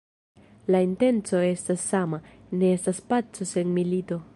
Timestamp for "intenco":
0.85-1.43